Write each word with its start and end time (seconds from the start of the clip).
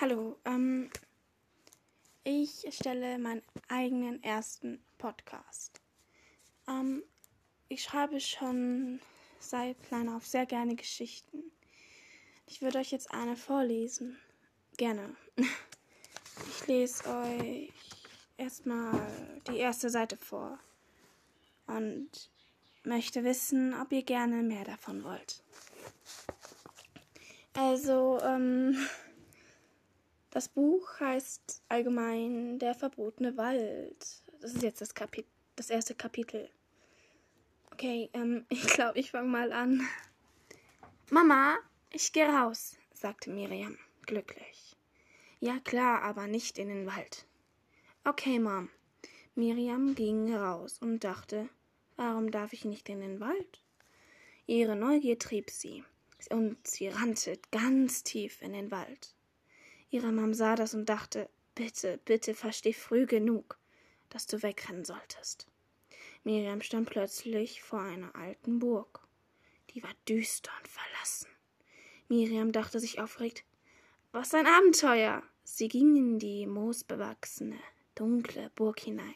Hallo, 0.00 0.38
ähm, 0.44 0.90
ich 2.22 2.64
erstelle 2.64 3.18
meinen 3.18 3.42
eigenen 3.66 4.22
ersten 4.22 4.80
Podcast. 4.96 5.80
Ähm, 6.68 7.02
ich 7.68 7.82
schreibe 7.82 8.20
schon 8.20 9.00
seit 9.40 9.82
klein 9.82 10.08
auf 10.08 10.24
sehr 10.24 10.46
gerne 10.46 10.76
Geschichten. 10.76 11.42
Ich 12.46 12.62
würde 12.62 12.78
euch 12.78 12.92
jetzt 12.92 13.10
eine 13.10 13.36
vorlesen. 13.36 14.16
Gerne. 14.76 15.16
Ich 16.46 16.66
lese 16.68 17.02
euch 17.08 17.72
erstmal 18.36 18.94
die 19.48 19.56
erste 19.56 19.90
Seite 19.90 20.16
vor 20.16 20.60
und 21.66 22.30
möchte 22.84 23.24
wissen, 23.24 23.74
ob 23.74 23.90
ihr 23.90 24.04
gerne 24.04 24.44
mehr 24.44 24.62
davon 24.62 25.02
wollt. 25.02 25.42
Also, 27.54 28.20
ähm, 28.22 28.76
das 30.30 30.48
Buch 30.48 31.00
heißt 31.00 31.62
allgemein 31.68 32.58
Der 32.58 32.74
verbotene 32.74 33.36
Wald. 33.36 34.22
Das 34.40 34.54
ist 34.54 34.62
jetzt 34.62 34.80
das, 34.80 34.94
Kapit 34.94 35.26
das 35.56 35.70
erste 35.70 35.94
Kapitel. 35.94 36.48
Okay, 37.72 38.10
ähm, 38.12 38.44
ich 38.50 38.66
glaube, 38.66 38.98
ich 38.98 39.10
fange 39.10 39.28
mal 39.28 39.52
an. 39.52 39.86
Mama, 41.10 41.56
ich 41.90 42.12
gehe 42.12 42.28
raus, 42.28 42.76
sagte 42.92 43.30
Miriam, 43.30 43.78
glücklich. 44.02 44.76
Ja 45.40 45.58
klar, 45.60 46.02
aber 46.02 46.26
nicht 46.26 46.58
in 46.58 46.68
den 46.68 46.86
Wald. 46.86 47.26
Okay, 48.04 48.38
Mom. 48.38 48.68
Miriam 49.34 49.94
ging 49.94 50.34
raus 50.34 50.78
und 50.80 51.04
dachte, 51.04 51.48
warum 51.96 52.30
darf 52.30 52.52
ich 52.52 52.64
nicht 52.64 52.88
in 52.88 53.00
den 53.00 53.20
Wald? 53.20 53.62
Ihre 54.46 54.74
Neugier 54.74 55.18
trieb 55.18 55.50
sie, 55.50 55.84
und 56.30 56.66
sie 56.66 56.88
rannte 56.88 57.38
ganz 57.50 58.02
tief 58.02 58.42
in 58.42 58.52
den 58.52 58.70
Wald. 58.70 59.14
Ihre 59.90 60.12
Mom 60.12 60.34
sah 60.34 60.54
das 60.54 60.74
und 60.74 60.86
dachte, 60.88 61.28
bitte, 61.54 61.98
bitte 62.04 62.34
versteh 62.34 62.72
früh 62.72 63.06
genug, 63.06 63.58
dass 64.10 64.26
du 64.26 64.42
wegrennen 64.42 64.84
solltest. 64.84 65.46
Miriam 66.24 66.60
stand 66.60 66.90
plötzlich 66.90 67.62
vor 67.62 67.80
einer 67.80 68.14
alten 68.14 68.58
Burg. 68.58 69.00
Die 69.70 69.82
war 69.82 69.92
düster 70.08 70.52
und 70.58 70.68
verlassen. 70.68 71.28
Miriam 72.08 72.52
dachte 72.52 72.80
sich 72.80 73.00
aufgeregt, 73.00 73.44
was 74.12 74.34
ein 74.34 74.46
Abenteuer! 74.46 75.22
Sie 75.44 75.68
ging 75.68 75.96
in 75.96 76.18
die 76.18 76.46
moosbewachsene, 76.46 77.58
dunkle 77.94 78.50
Burg 78.54 78.80
hinein. 78.80 79.14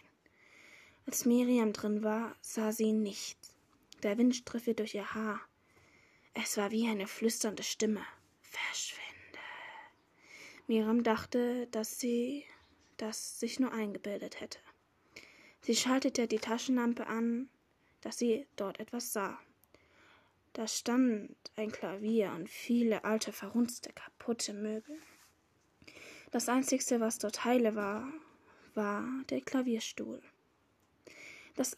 Als 1.04 1.26
Miriam 1.26 1.72
drin 1.72 2.02
war, 2.02 2.34
sah 2.40 2.72
sie 2.72 2.92
nichts. 2.92 3.54
Der 4.02 4.16
Wind 4.16 4.34
striff 4.34 4.66
ihr 4.66 4.74
durch 4.74 4.94
ihr 4.94 5.14
Haar. 5.14 5.40
Es 6.32 6.56
war 6.56 6.70
wie 6.70 6.88
eine 6.88 7.06
flüsternde 7.06 7.62
Stimme. 7.62 8.02
Miriam 10.72 11.02
dachte, 11.02 11.66
dass 11.66 12.00
sie 12.00 12.46
das 12.96 13.38
sich 13.38 13.60
nur 13.60 13.72
eingebildet 13.72 14.40
hätte. 14.40 14.58
Sie 15.60 15.76
schaltete 15.76 16.26
die 16.26 16.38
Taschenlampe 16.38 17.08
an, 17.08 17.50
dass 18.00 18.16
sie 18.16 18.46
dort 18.56 18.80
etwas 18.80 19.12
sah. 19.12 19.38
Da 20.54 20.66
stand 20.66 21.36
ein 21.56 21.72
Klavier 21.72 22.32
und 22.32 22.48
viele 22.48 23.04
alte, 23.04 23.32
verrunzte, 23.32 23.92
kaputte 23.92 24.54
Möbel. 24.54 24.98
Das 26.30 26.48
einzigste, 26.48 27.00
was 27.00 27.18
dort 27.18 27.44
heile 27.44 27.74
war, 27.74 28.10
war 28.72 29.06
der 29.28 29.42
Klavierstuhl. 29.42 30.22
Das 31.54 31.76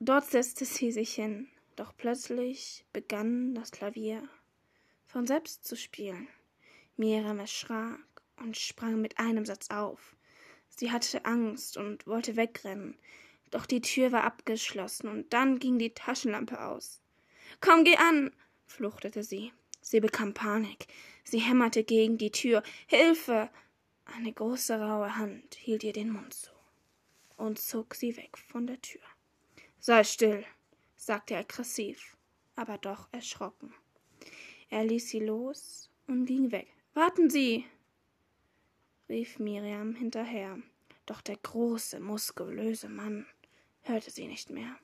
Dort 0.00 0.24
setzte 0.30 0.64
sie 0.64 0.92
sich 0.92 1.14
hin, 1.14 1.48
doch 1.76 1.94
plötzlich 1.94 2.86
begann 2.94 3.54
das 3.54 3.70
Klavier 3.70 4.26
von 5.06 5.26
selbst 5.26 5.66
zu 5.66 5.76
spielen. 5.76 6.26
Miriam 6.96 7.40
erschrak 7.40 7.98
und 8.36 8.56
sprang 8.56 9.00
mit 9.00 9.18
einem 9.18 9.44
Satz 9.44 9.70
auf. 9.70 10.16
Sie 10.68 10.90
hatte 10.90 11.24
Angst 11.24 11.76
und 11.76 12.06
wollte 12.06 12.36
wegrennen, 12.36 12.98
doch 13.50 13.66
die 13.66 13.80
Tür 13.80 14.10
war 14.12 14.24
abgeschlossen 14.24 15.08
und 15.08 15.32
dann 15.32 15.58
ging 15.58 15.78
die 15.78 15.94
Taschenlampe 15.94 16.60
aus. 16.64 17.00
Komm, 17.60 17.84
geh 17.84 17.96
an! 17.96 18.32
fluchtete 18.66 19.22
sie. 19.22 19.52
Sie 19.80 20.00
bekam 20.00 20.34
Panik. 20.34 20.86
Sie 21.22 21.38
hämmerte 21.38 21.84
gegen 21.84 22.18
die 22.18 22.30
Tür. 22.32 22.62
Hilfe! 22.86 23.50
Eine 24.06 24.32
große 24.32 24.78
raue 24.80 25.16
Hand 25.16 25.54
hielt 25.54 25.84
ihr 25.84 25.92
den 25.92 26.10
Mund 26.10 26.34
zu 26.34 26.50
und 27.36 27.58
zog 27.58 27.94
sie 27.94 28.16
weg 28.16 28.36
von 28.38 28.66
der 28.66 28.80
Tür. 28.80 29.00
Sei 29.78 30.02
still, 30.04 30.44
sagte 30.96 31.34
er 31.34 31.40
aggressiv, 31.40 32.16
aber 32.56 32.78
doch 32.78 33.08
erschrocken. 33.12 33.72
Er 34.70 34.84
ließ 34.84 35.08
sie 35.10 35.20
los 35.20 35.90
und 36.06 36.26
ging 36.26 36.50
weg. 36.50 36.73
Warten 36.94 37.28
Sie! 37.28 37.66
rief 39.08 39.38
Miriam 39.38 39.94
hinterher, 39.94 40.58
doch 41.06 41.20
der 41.20 41.36
große, 41.36 42.00
muskulöse 42.00 42.88
Mann 42.88 43.26
hörte 43.82 44.10
sie 44.10 44.26
nicht 44.26 44.50
mehr. 44.50 44.76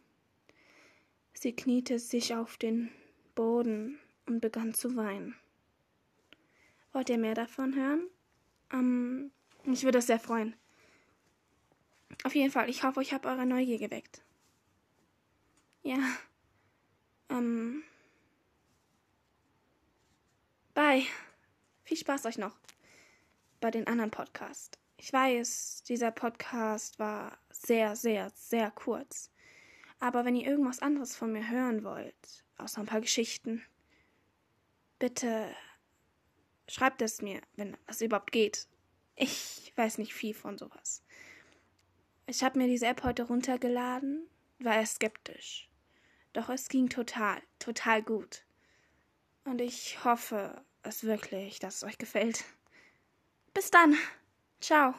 Sie 1.33 1.55
kniete 1.55 1.99
sich 1.99 2.35
auf 2.35 2.57
den 2.59 2.91
Boden 3.35 3.99
und 4.27 4.41
begann 4.41 4.75
zu 4.75 4.97
weinen. 4.97 5.37
Wollt 6.93 7.09
ihr 7.09 7.19
mehr 7.19 7.35
davon 7.35 7.75
hören? 7.75 8.09
Ähm, 8.73 9.31
ich 9.65 9.85
würde 9.85 9.99
es 9.99 10.07
sehr 10.09 10.21
freuen. 10.21 10.55
Auf 12.25 12.35
jeden 12.35 12.51
Fall, 12.51 12.69
ich 12.69 12.83
hoffe, 12.83 13.01
ich 13.01 13.13
habe 13.13 13.29
eure 13.29 13.47
Neugier 13.47 13.79
geweckt. 13.79 14.23
Ja. 15.83 15.99
Ähm. 17.31 17.85
Bye. 20.75 21.07
Viel 21.91 21.99
Spaß 21.99 22.27
euch 22.27 22.39
noch 22.39 22.57
bei 23.61 23.73
den 23.73 23.89
anderen 23.89 24.13
Podcasts. 24.13 24.79
Ich 24.97 25.13
weiß, 25.13 25.83
dieser 25.89 26.13
Podcast 26.13 27.01
war 27.01 27.37
sehr, 27.51 27.97
sehr, 27.97 28.31
sehr 28.33 28.71
kurz. 28.71 29.33
Aber 29.99 30.25
wenn 30.25 30.37
ihr 30.37 30.47
irgendwas 30.47 30.79
anderes 30.79 31.17
von 31.17 31.33
mir 31.33 31.51
hören 31.51 31.83
wollt, 31.83 32.45
außer 32.59 32.81
ein 32.81 32.87
paar 32.87 33.01
Geschichten, 33.01 33.65
bitte 35.01 35.53
schreibt 36.69 37.03
es 37.03 37.23
mir, 37.23 37.41
wenn 37.57 37.77
das 37.89 38.03
überhaupt 38.03 38.31
geht. 38.31 38.69
Ich 39.17 39.73
weiß 39.75 39.99
nicht 39.99 40.15
viel 40.15 40.33
von 40.33 40.59
sowas. 40.59 41.03
Ich 42.27 42.45
habe 42.45 42.61
mir 42.61 42.69
diese 42.69 42.87
App 42.87 43.03
heute 43.03 43.25
runtergeladen, 43.25 44.29
war 44.61 44.77
erst 44.77 44.95
skeptisch. 44.95 45.69
Doch 46.35 46.51
es 46.51 46.69
ging 46.69 46.89
total, 46.89 47.43
total 47.59 48.01
gut. 48.01 48.45
Und 49.43 49.61
ich 49.61 50.05
hoffe 50.05 50.65
es 50.83 51.05
wirklich, 51.05 51.59
dass 51.59 51.77
es 51.77 51.85
euch 51.85 51.99
gefällt. 51.99 52.45
Bis 53.55 53.71
dann. 53.71 53.97
Ciao. 54.61 54.95